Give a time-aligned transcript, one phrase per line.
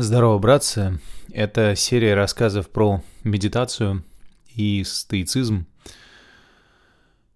[0.00, 1.00] Здорово, братцы.
[1.32, 4.04] Это серия рассказов про медитацию
[4.54, 5.66] и стоицизм.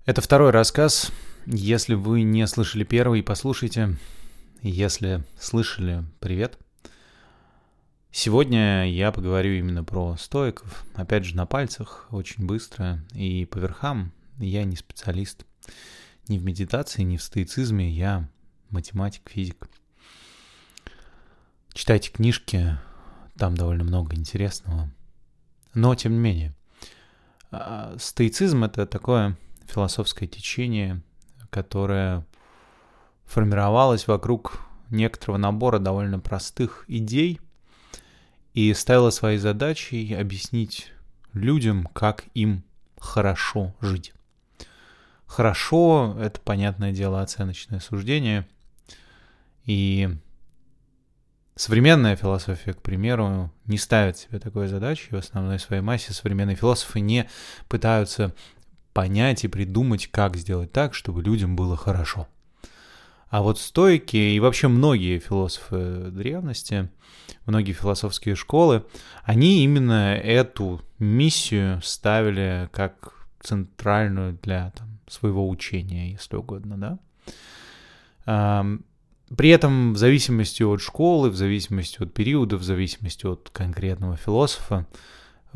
[0.07, 1.11] Это второй рассказ.
[1.45, 3.97] Если вы не слышали первый, послушайте.
[4.63, 6.57] Если слышали, привет.
[8.13, 10.85] Сегодня я поговорю именно про стоиков.
[10.95, 14.13] Опять же, на пальцах, очень быстро и по верхам.
[14.39, 15.45] Я не специалист
[16.29, 17.91] ни в медитации, ни в стоицизме.
[17.91, 18.29] Я
[18.71, 19.69] математик, физик.
[21.75, 22.79] Читайте книжки,
[23.39, 24.91] там довольно много интересного.
[25.73, 26.55] Но, тем не менее,
[27.51, 31.03] а, стоицизм— это такое философское течение,
[31.49, 32.27] которое
[33.25, 37.41] формировалось вокруг некоторого набора довольно простых идей
[38.53, 40.93] и ставило своей задачей объяснить
[41.33, 42.65] людям, как им
[42.99, 44.13] хорошо жить.
[45.27, 48.47] Хорошо— это, понятное дело, оценочное суждение,
[49.65, 50.19] и
[51.63, 56.99] Современная философия, к примеру, не ставит себе такой задачи, в основной своей массе современные философы
[56.99, 57.31] не
[57.69, 58.35] пытаются
[58.93, 62.27] понять и придумать, как сделать так, чтобы людям было хорошо.
[63.29, 66.91] А вот стойки и вообще многие философы древности,
[67.47, 68.85] многие философские школы,
[69.23, 76.99] они именно эту миссию ставили как центральную для там, своего учения, если угодно,
[78.27, 78.67] да.
[79.37, 84.87] При этом в зависимости от школы, в зависимости от периода, в зависимости от конкретного философа,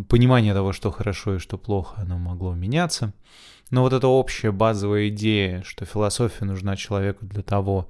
[0.08, 3.12] понимание того, что хорошо и что плохо, оно могло меняться.
[3.70, 7.88] Но вот эта общая базовая идея, что философия нужна человеку для того,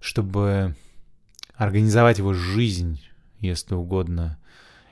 [0.00, 0.76] чтобы
[1.54, 3.02] организовать его жизнь,
[3.40, 4.38] если угодно,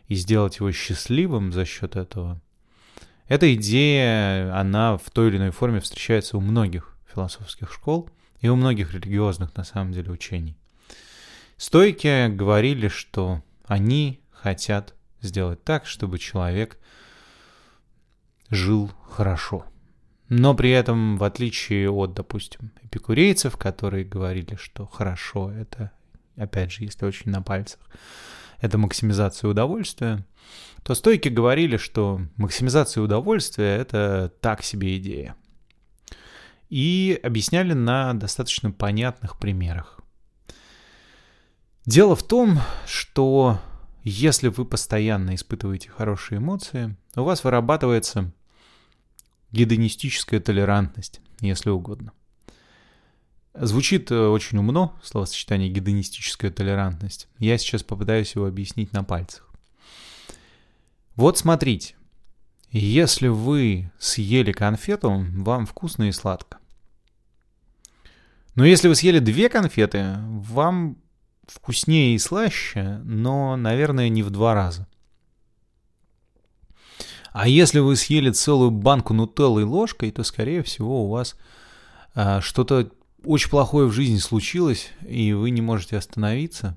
[0.09, 2.41] и сделать его счастливым за счет этого,
[3.29, 8.57] эта идея, она в той или иной форме встречается у многих философских школ– и у
[8.57, 10.57] многих религиозных на самом деле учений.
[11.57, 16.79] Стойки говорили, что они хотят сделать так, чтобы человек
[18.51, 19.67] жил хорошо.
[20.29, 25.91] Но при этом, в отличие от, допустим, эпикурейцев, которые говорили, что хорошо это,
[26.37, 27.81] опять же, если очень на пальцах,
[28.61, 30.25] это максимизация удовольствия,
[30.83, 35.35] то стойки говорили, что максимизация удовольствия— это так себе идея
[36.69, 40.01] и объясняли на достаточно понятных примерах.
[41.87, 43.61] Дело в том, что
[44.05, 48.33] если вы постоянно испытываете хорошие эмоции, у вас вырабатывается
[49.53, 52.13] гедонистическая толерантность, если угодно.
[53.55, 57.29] Звучит э, очень умно словосочетание гедонистическая толерантность.
[57.39, 59.49] Я сейчас попытаюсь его объяснить на пальцах.
[61.17, 61.97] Вот смотрите,
[62.71, 66.59] если вы съели конфету, вам вкусно и сладко.
[68.55, 70.99] Но если вы съели две конфеты, вам
[71.47, 74.87] вкуснее и слаще, но, наверное, не в два раза.
[77.33, 81.37] А если вы съели целую банку нутеллы ложкой, то, скорее всего, у вас
[82.15, 82.91] а, что-то
[83.25, 86.77] очень плохое в жизни случилось, и вы не можете остановиться.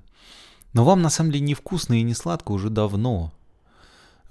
[0.72, 3.32] Но вам на самом деле не вкусно и не сладко уже давно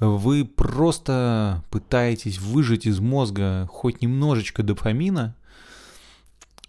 [0.01, 5.35] вы просто пытаетесь выжать из мозга хоть немножечко дофамина,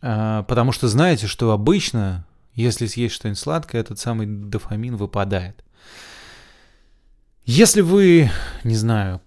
[0.03, 5.65] а, потому что знаете, что обычно, если съесть что-нибудь сладкое, этот самый дофамин выпадает.
[7.47, 8.31] Если вы,
[8.65, 9.22] не знаю,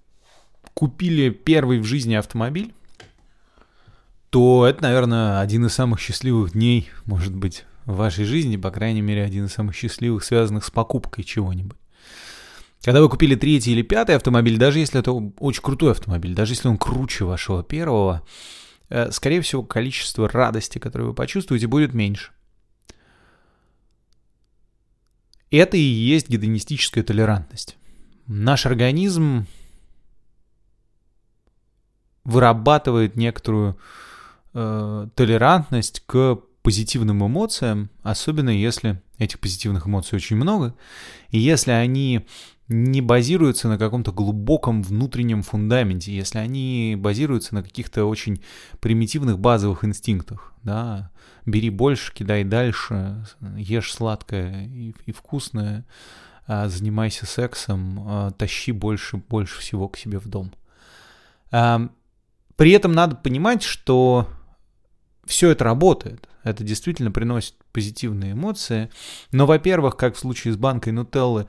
[0.76, 2.74] купили первый в жизни автомобиль,
[4.30, 9.02] то это, наверное, один из самых счастливых дней, может быть, в вашей жизни, по крайней
[9.02, 11.78] мере, один из самых счастливых, связанных с покупкой чего-нибудь.
[12.84, 16.68] Когда вы купили третий или пятый автомобиль, даже если это очень крутой автомобиль, даже если
[16.68, 18.22] он круче вашего первого,
[18.90, 22.32] э, скорее всего, количество радости, которое вы почувствуете, будет меньше.
[25.52, 27.78] Это и есть гедонистическая толерантность.
[28.28, 29.46] Наш организм
[32.24, 33.78] вырабатывает некоторую
[34.54, 40.74] э, толерантность к позитивным эмоциям, особенно если этих позитивных эмоций очень много,
[41.30, 42.26] и если они
[42.68, 48.44] не базируются на каком-то глубоком внутреннем фундаменте, если они базируются на каких-то очень
[48.80, 51.12] примитивных базовых инстинктах, да,
[51.46, 53.26] бери больше, кидай дальше,
[53.56, 55.86] ешь сладкое и, и вкусное,
[56.48, 60.52] а, занимайся сексом, а, тащи больше, больше всего к себе в дом.
[61.52, 64.28] При этом надо понимать, что
[65.26, 66.28] все это работает.
[66.46, 68.90] Это действительно приносит позитивные эмоции.
[69.32, 71.48] Но, во-первых, как в случае с банкой Нутеллы,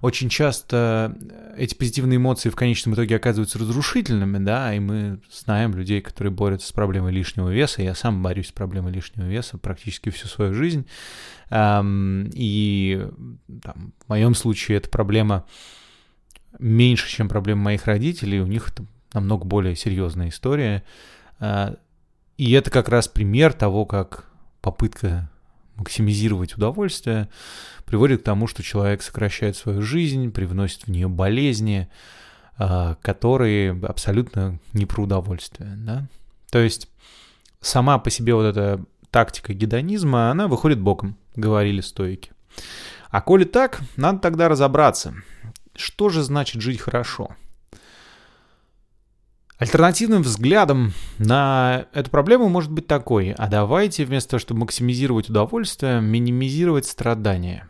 [0.00, 1.14] очень часто
[1.56, 6.68] эти позитивные эмоции в конечном итоге оказываются разрушительными, да, и мы знаем людей, которые борются
[6.68, 7.82] с проблемой лишнего веса.
[7.82, 10.86] Я сам борюсь с проблемой лишнего веса практически всю свою жизнь.
[11.50, 13.08] И
[13.62, 15.44] там, в моем случае это проблема
[16.58, 20.84] меньше, чем проблема моих родителей, у них это намного более серьезная история.
[21.38, 21.76] А,
[22.36, 24.30] и это как раз пример того, как
[24.66, 25.30] попытка
[25.76, 27.28] максимизировать удовольствие
[27.84, 31.88] приводит к тому, что человек сокращает свою жизнь, привносит в нее болезни,
[32.58, 35.74] а, которые абсолютно не про удовольствие.
[35.76, 36.08] Да?
[36.50, 36.88] То есть
[37.60, 42.32] сама по себе вот эта тактика гедонизма, она выходит боком, говорили стойки.
[43.10, 45.14] А коли так, надо тогда разобраться,
[45.76, 47.36] что же значит жить хорошо–
[49.58, 56.02] Альтернативным взглядом на эту проблему может быть такой, а давайте вместо того, чтобы максимизировать удовольствие,
[56.02, 57.66] минимизировать страдания.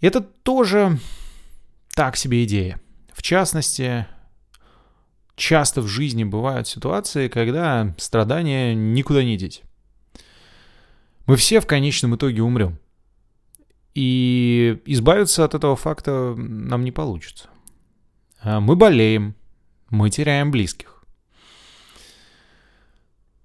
[0.00, 0.98] Это тоже
[1.94, 2.80] так себе идея.
[3.12, 4.06] В частности,
[5.36, 9.62] часто в жизни бывают ситуации, когда страдания никуда не деть.
[11.26, 12.78] Мы все в конечном итоге умрем.
[13.94, 17.48] И избавиться от этого факта нам не получится.
[18.40, 19.34] А мы болеем,
[19.90, 21.04] мы теряем близких.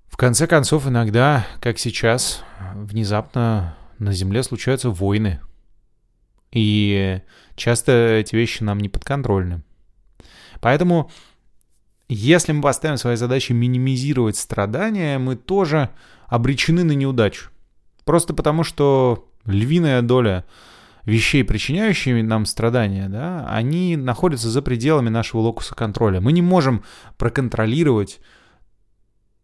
[0.08, 2.44] В конце концов, иногда, как сейчас,
[2.76, 5.40] внезапно на Земле случаются войны.
[6.52, 7.22] И
[7.56, 9.64] часто эти вещи нам не подконтрольны.
[10.62, 11.10] Поэтому,
[12.08, 15.90] если мы поставим своей задачей минимизировать страдания, мы тоже
[16.28, 17.50] обречены на неудачу.
[18.06, 20.46] Просто потому, что львиная доля
[21.06, 26.22] вещей, причиняющими нам страдания, да, они находятся за пределами нашего локуса контроля.
[26.22, 26.84] Мы не можем
[27.18, 28.20] проконтролировать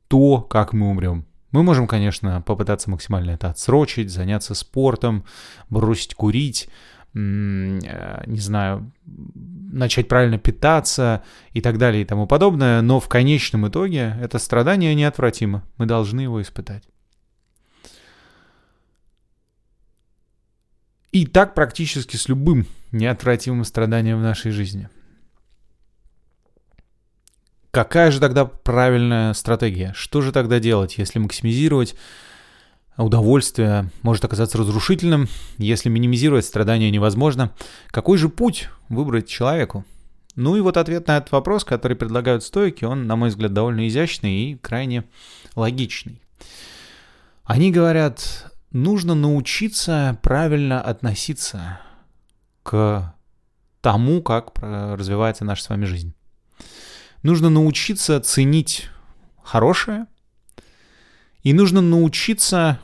[0.07, 1.25] то, как мы умрем.
[1.51, 5.25] Мы можем, конечно, попытаться максимально это отсрочить, заняться спортом,
[5.69, 6.69] бросить курить,
[7.13, 11.23] э, не знаю, начать правильно питаться
[11.53, 15.63] и так далее и тому подобное, но в конечном итоге это страдание неотвратимо.
[15.77, 16.83] Мы должны его испытать.
[21.11, 24.89] И так практически с любым неотвратимым страданием в нашей жизни.
[27.71, 29.93] Какая же тогда правильная стратегия?
[29.95, 31.95] Что же тогда делать, если максимизировать
[32.97, 35.27] удовольствие может оказаться разрушительным,
[35.57, 37.53] если минимизировать страдания невозможно?
[37.87, 39.85] Какой же путь выбрать человеку?
[40.35, 43.87] Ну и вот ответ на этот вопрос, который предлагают стойки, он, на мой взгляд, довольно
[43.87, 45.03] изящный и крайне
[45.55, 46.21] логичный.
[47.43, 51.79] Они говорят, нужно научиться правильно относиться
[52.63, 53.15] к
[53.81, 56.13] тому, как развивается наша с вами жизнь.
[57.23, 58.89] Нужно научиться ценить
[59.43, 60.05] хорошее,
[61.43, 62.79] и нужно научиться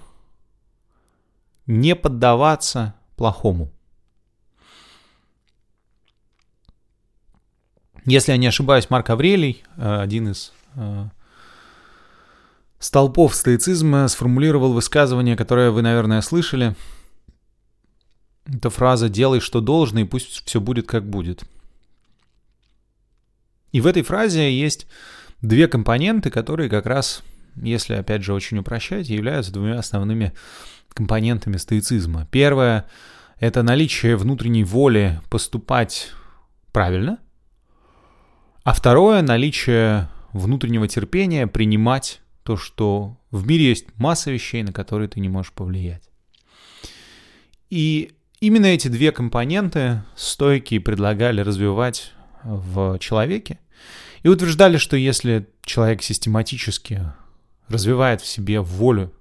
[1.67, 3.71] не поддаваться плохому.
[8.05, 11.09] Если я не ошибаюсь, Марк Аврелий, э, один из э,
[12.85, 16.75] Столпов стоицизма сформулировал высказывание, которое вы, наверное, слышали.
[18.45, 21.45] Это фраза «делай, что должно, и пусть все будет, как будет».
[23.71, 24.85] И в этой фразе есть
[25.41, 27.23] две компоненты, которые как раз,
[27.55, 30.33] если опять же очень упрощать, являются двумя основными
[30.93, 32.27] компонентами стоицизма.
[32.29, 32.85] Первое—
[33.39, 36.11] это наличие внутренней воли поступать
[36.71, 37.17] правильно,
[38.63, 45.09] а второе— наличие внутреннего терпения принимать то, что в мире есть масса вещей, на которые
[45.09, 46.03] ты не можешь повлиять.
[47.71, 53.57] И именно эти две компоненты стойки предлагали развивать в человеке
[54.21, 57.01] и утверждали, что если человек систематически
[57.67, 59.11] развивает в себе волю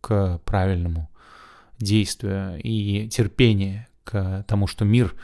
[0.00, 1.10] к правильному
[1.80, 5.16] действию и терпение к тому, что мир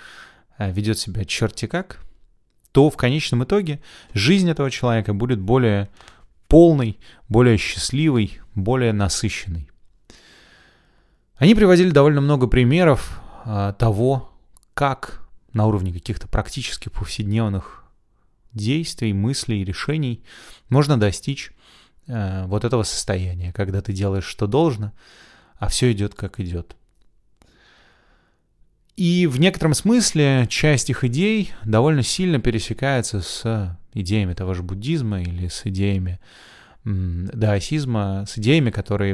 [0.59, 2.01] э, ведет себя черти как,
[2.73, 3.81] то в конечном итоге
[4.13, 5.89] жизнь этого человека будет более
[6.55, 9.69] полный, более счастливый, более насыщенный.
[11.35, 14.33] Они приводили довольно много примеров а, того,
[14.73, 17.83] как на уровне каких-то практически повседневных
[18.53, 20.23] действий, мыслей, решений
[20.69, 21.51] можно достичь
[22.07, 24.93] а, вот этого состояния, когда ты делаешь, что должно,
[25.59, 26.77] а все идет как идет.
[28.95, 35.23] И в некотором смысле часть их идей довольно сильно пересекается с идеями того же буддизма
[35.23, 36.21] или с идеями
[36.85, 39.13] даосизма, с идеями, которые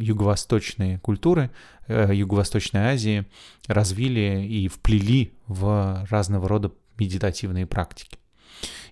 [0.00, 1.50] юго-восточные культуры
[1.86, 3.26] э, Юго-Восточной Азии
[3.68, 8.18] развили и вплели в разного рода медитативные практики.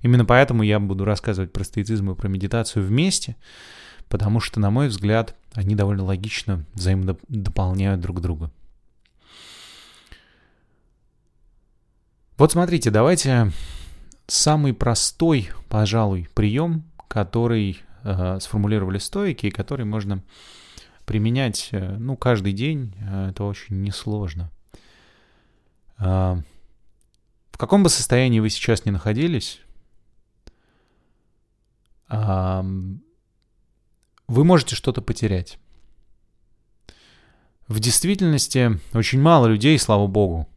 [0.00, 3.36] Именно поэтому я буду рассказывать про стоицизм и про медитацию вместе,
[4.08, 8.52] потому что, на мой взгляд, они довольно логично взаимодополняют друг друга.
[12.36, 13.50] Вот смотрите, давайте
[14.26, 20.22] самый простой, пожалуй, прием, который э, сформулировали стоики, и который можно
[21.04, 24.50] применять, э, ну, каждый день, э, это очень несложно.
[25.96, 26.40] А,
[27.52, 29.60] в каком бы состоянии вы сейчас ни находились,
[32.10, 32.60] вы
[34.28, 35.58] можете что-то потерять.
[37.66, 40.48] В действительности очень мало людей, слава богу,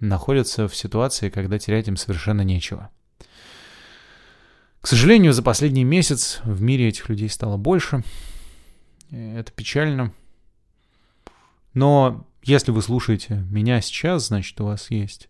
[0.00, 2.90] находятся в ситуации, когда терять им совершенно нечего.
[4.80, 8.02] К сожалению, за последний месяц в мире этих людей стало больше.
[9.10, 10.12] Это печально.
[11.74, 15.28] Но если вы слушаете меня сейчас, значит, у вас есть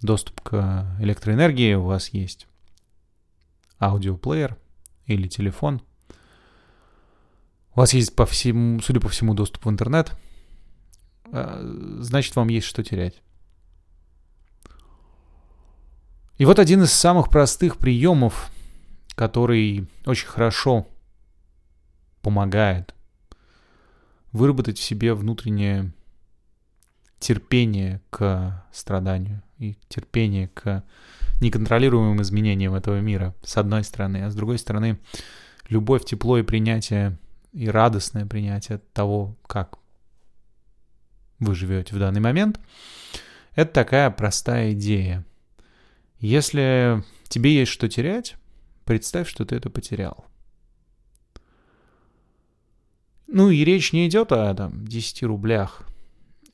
[0.00, 2.46] доступ к электроэнергии, у вас есть
[3.80, 4.56] аудиоплеер
[5.06, 5.82] или телефон.
[7.74, 10.12] У вас есть, по всему, судя по всему, доступ в интернет.
[11.32, 11.60] А,
[12.00, 13.20] значит, вам есть что терять.
[16.36, 18.50] И вот один из самых простых приемов,
[19.14, 20.88] который очень хорошо
[22.22, 22.94] помогает
[24.32, 25.92] выработать в себе внутреннее
[27.20, 30.82] терпение к страданию и терпение к
[31.40, 34.98] неконтролируемым изменениям этого мира, с одной стороны, а с другой стороны,
[35.68, 37.16] любовь, тепло и принятие,
[37.52, 39.78] и радостное принятие того, как
[41.38, 42.58] вы живете в данный момент,
[43.54, 45.24] это такая простая идея.
[46.24, 48.36] Если тебе есть что терять,
[48.84, 50.24] представь, что ты это потерял.
[53.26, 55.82] Ну и речь не идет о там, 10 рублях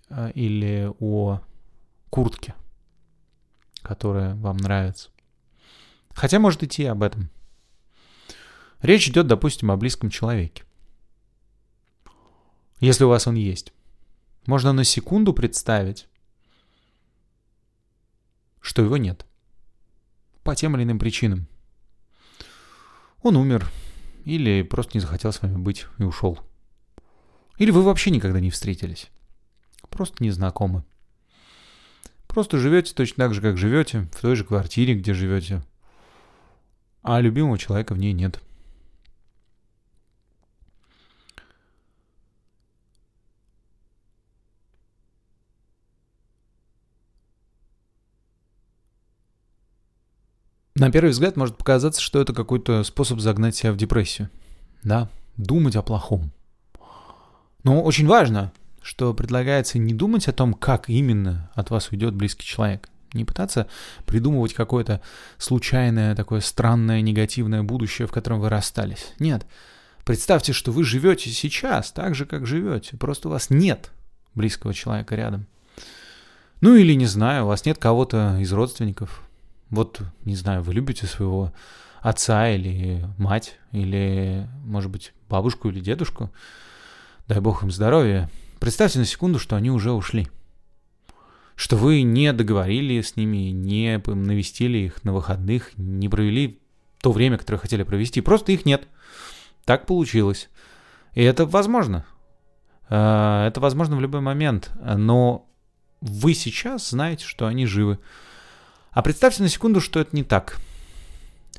[0.08, 1.40] а, или о
[2.10, 2.54] куртке
[3.82, 5.10] которая вам нравится.
[6.14, 7.30] Хотя может идти об этом.
[8.82, 10.64] Речь идет, допустим, о близком человеке.
[12.80, 13.72] Если у вас он есть.
[14.46, 16.08] Можно на секунду представить,
[18.60, 19.26] что его нет.
[20.50, 21.46] По тем или иным причинам.
[23.22, 23.70] Он умер,
[24.24, 26.40] или просто не захотел с вами быть и ушел.
[27.58, 29.10] Или вы вообще никогда не встретились.
[29.90, 30.82] Просто не знакомы.
[32.26, 35.62] Просто живете точно так же, как живете, в той же квартире, где живете.
[37.04, 38.40] А любимого человека в ней нет.
[50.80, 54.30] На первый взгляд может показаться, что это какой-то способ загнать себя в депрессию.
[54.82, 56.32] Да, думать о плохом.
[57.62, 62.46] Но очень важно что предлагается не думать о том, как именно от вас уйдет близкий
[62.46, 62.88] человек.
[63.12, 63.66] Не пытаться
[64.06, 65.00] придумывать какое-то
[65.36, 69.12] случайное, такое странное, негативное будущее, в котором вы расстались.
[69.18, 69.46] Нет.
[70.04, 72.96] Представьте, что вы живете сейчас так же, как живете.
[72.96, 73.90] Просто у вас нет
[74.34, 75.46] близкого человека рядом.
[76.60, 79.22] Ну или, не знаю, у вас нет кого-то из родственников.
[79.70, 81.52] Вот, не знаю, вы любите своего
[82.00, 86.30] отца или мать, или, может быть, бабушку или дедушку.
[87.28, 88.28] Дай бог им здоровья.
[88.58, 90.28] Представьте на секунду, что они уже ушли.
[91.54, 96.60] Что вы не договорили с ними, не навестили их на выходных, не провели
[97.00, 98.20] то время, которое хотели провести.
[98.20, 98.88] Просто их нет.
[99.64, 100.48] Так получилось.
[101.14, 102.04] И это возможно.
[102.88, 104.70] А, это возможно в любой момент.
[104.82, 105.48] Но
[106.00, 107.98] вы сейчас знаете, что они живы.
[108.92, 110.58] А представьте на секунду, что это не так.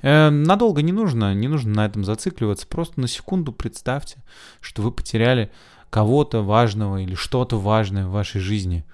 [0.02, 2.68] Э, надолго не нужно, не нужно на этом зацикливаться.
[2.68, 4.18] Просто на секунду представьте,
[4.60, 5.52] что вы потеряли
[5.90, 8.86] кого-то важного или что-то важное в вашей жизни.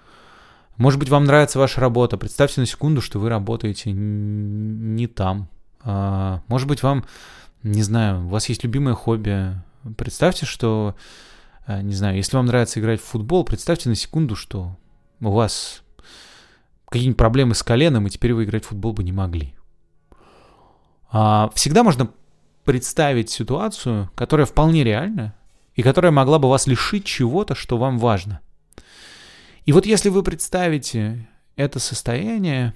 [0.78, 2.18] Может быть, вам нравится ваша работа.
[2.18, 5.50] Представьте на секунду, что вы работаете не там.
[5.82, 7.06] А, может быть, вам,
[7.64, 9.54] не знаю, у вас есть любимое хобби.
[9.98, 10.96] Представьте, что,
[11.66, 14.76] а, не знаю, если вам нравится играть в футбол, представьте на секунду, что
[15.20, 15.82] у вас
[16.90, 19.54] какие-нибудь проблемы с коленом, и теперь вы играть в футбол бы не могли.
[21.10, 22.10] А, всегда можно
[22.64, 25.36] представить ситуацию, которая вполне реальна,
[25.76, 28.42] и которая могла бы вас лишить чего-то, что вам важно.
[29.66, 32.74] И вот если вы представите это состояние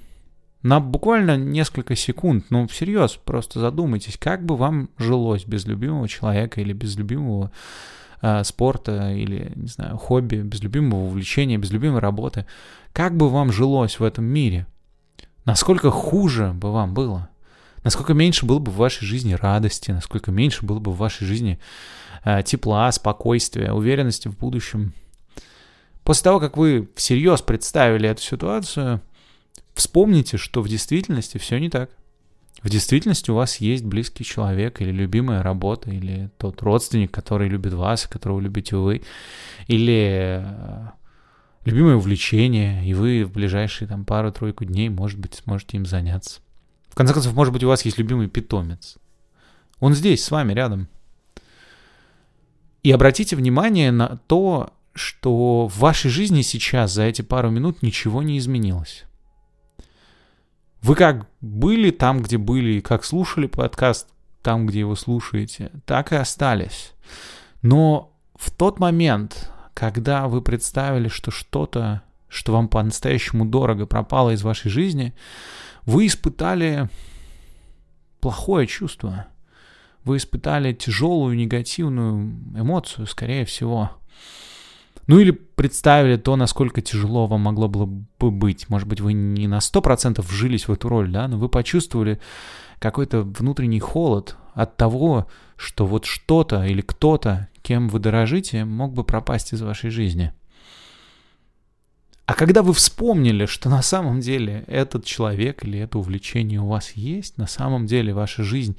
[0.61, 6.61] на буквально несколько секунд, ну всерьез, просто задумайтесь, как бы вам жилось без любимого человека
[6.61, 7.51] или без любимого
[8.21, 12.45] э, спорта или, не знаю, хобби, без любимого увлечения, без любимой работы.
[12.93, 14.67] Как бы вам жилось в этом мире?
[15.45, 17.29] Насколько хуже бы вам было?
[17.83, 21.59] Насколько меньше было бы в вашей жизни радости, насколько меньше было бы в вашей жизни
[22.23, 24.93] Э, тепла, спокойствия, уверенности в будущем.
[26.03, 29.01] После того, как вы всерьез представили эту ситуацию,
[29.73, 31.89] вспомните, что в действительности все не так.
[32.61, 37.73] В действительности у вас есть близкий человек или любимая работа, или тот родственник, который любит
[37.73, 39.01] вас, которого любите вы,
[39.67, 40.87] или э,
[41.65, 46.41] любимое увлечение, и вы в ближайшие там пару-тройку дней, может быть, сможете им заняться.
[46.89, 48.97] В конце концов, может быть, у вас есть любимый питомец.
[49.79, 50.87] Он здесь, с вами, рядом.
[52.83, 58.21] И обратите внимание на то, что в вашей жизни сейчас за эти пару минут ничего
[58.21, 59.05] не изменилось.
[60.81, 64.07] Вы как были там, где были, как слушали подкаст
[64.41, 66.93] там, где его слушаете, так и остались.
[67.61, 74.41] Но в тот момент, когда вы представили, что что-то, что вам по-настоящему дорого пропало из
[74.41, 75.13] вашей жизни,
[75.85, 76.89] вы испытали
[78.19, 79.27] плохое чувство.
[80.03, 83.91] Вы испытали тяжелую негативную эмоцию, скорее всего.
[85.07, 88.69] Ну или представили то, насколько тяжело вам могло бы быть.
[88.69, 92.19] Может быть, вы не на 100% вжились в эту роль, да, но вы почувствовали
[92.79, 99.03] какой-то внутренний холод от того, что вот что-то или кто-то, кем вы дорожите, мог бы
[99.03, 100.33] пропасть из вашей жизни.
[102.25, 106.91] А когда вы вспомнили, что на самом деле этот человек или это увлечение у вас
[106.93, 108.77] есть, на самом деле ваша жизнь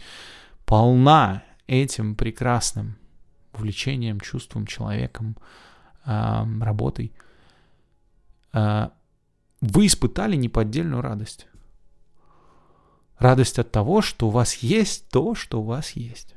[0.65, 2.97] полна этим прекрасным
[3.53, 5.37] увлечением, чувством, человеком,
[6.05, 7.13] работой,
[8.53, 8.93] а,
[9.61, 11.47] вы испытали неподдельную радость.
[13.19, 16.35] Радость от того, что у вас есть то, что у вас есть.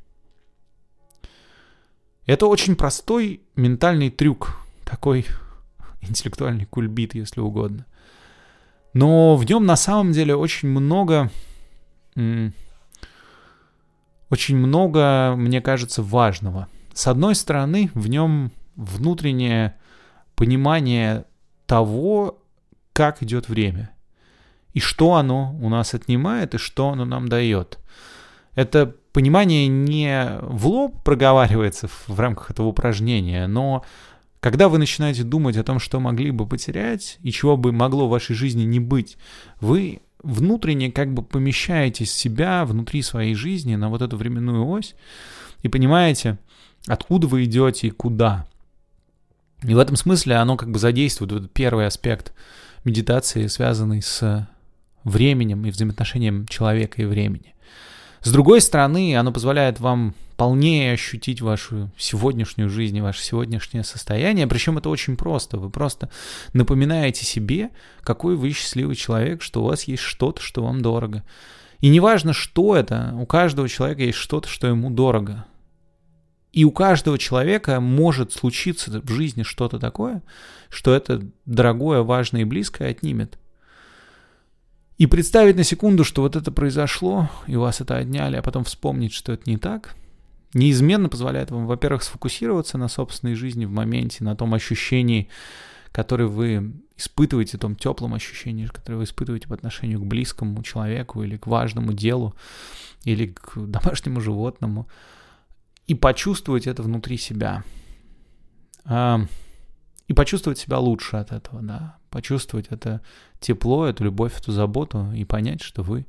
[2.25, 5.25] Это очень простой ментальный трюк, такой
[6.01, 7.85] интеллектуальный кульбит, если угодно.
[8.93, 11.29] Но в нем на самом деле очень много,
[14.29, 16.69] очень много, мне кажется, важного.
[16.93, 19.75] С одной стороны, в нем внутреннее
[20.35, 21.25] понимание
[21.65, 22.41] того,
[22.93, 23.91] как идет время,
[24.73, 27.79] и что оно у нас отнимает, и что оно нам дает.
[28.55, 33.83] Это понимание не в лоб проговаривается в рамках этого упражнения, но
[34.39, 38.11] когда вы начинаете думать о том, что могли бы потерять и чего бы могло в
[38.11, 39.17] вашей жизни не быть,
[39.59, 44.95] вы внутренне как бы помещаете себя внутри своей жизни на вот эту временную ось
[45.63, 46.37] и понимаете,
[46.87, 48.47] откуда вы идете и куда.
[49.63, 52.33] И в этом смысле оно как бы задействует вот первый аспект
[52.83, 54.47] медитации, связанный с
[55.03, 57.55] временем и взаимоотношением человека и времени.
[58.21, 64.47] С другой стороны, оно позволяет вам полнее ощутить вашу сегодняшнюю жизнь и ваше сегодняшнее состояние.
[64.47, 65.57] Причем это очень просто.
[65.57, 66.09] Вы просто
[66.53, 67.69] напоминаете себе,
[68.01, 71.23] какой вы счастливый человек, что у вас есть что-то, что вам дорого.
[71.81, 75.45] И неважно, что это, у каждого человека есть что-то, что ему дорого.
[76.55, 80.23] И у каждого человека может случиться в жизни что-то такое,
[80.69, 83.37] что это дорогое, важное и близкое отнимет.
[84.97, 88.63] И представить на секунду, что вот это произошло, и у вас это отняли, а потом
[88.63, 89.95] вспомнить, что это не так,
[90.53, 95.27] неизменно позволяет вам, во-первых, сфокусироваться на собственной жизни в моменте, на том ощущении,
[95.91, 101.35] которое вы испытываете, том теплом ощущении, которое вы испытываете по отношению к близкому человеку или
[101.35, 102.33] к важному делу,
[103.03, 104.87] или к домашнему животному–
[105.87, 107.63] и почувствовать это внутри себя.
[108.87, 111.97] И почувствовать себя лучше от этого, да.
[112.09, 113.01] Почувствовать это
[113.39, 116.05] тепло, эту любовь, эту заботу и понять, что вы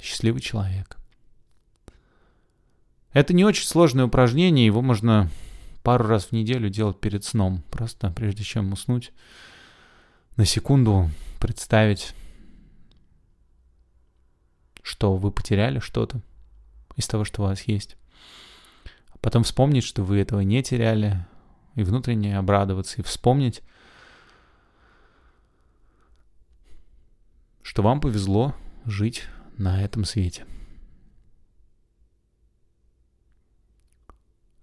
[0.00, 0.96] счастливый человек.
[3.12, 5.30] Это не очень сложное упражнение, его можно
[5.82, 7.62] пару раз в неделю делать перед сном.
[7.70, 9.12] Просто прежде чем уснуть,
[10.36, 12.14] на секунду представить,
[14.82, 16.20] что вы потеряли что-то,
[16.98, 17.96] из того, что у вас есть.
[19.12, 21.26] А потом вспомнить, что вы этого не теряли,
[21.76, 23.62] и внутренне обрадоваться, и вспомнить,
[27.62, 30.44] что вам повезло жить на этом свете.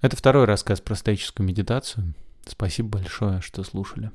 [0.02, 2.14] Это второй рассказ про стоическую медитацию.
[2.46, 4.12] Спасибо большое, что слушали.